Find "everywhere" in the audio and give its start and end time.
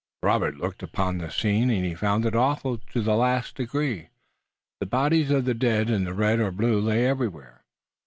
7.05-7.63